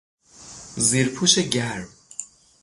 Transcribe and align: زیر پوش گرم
زیر 0.77 1.09
پوش 1.09 1.39
گرم 1.39 1.87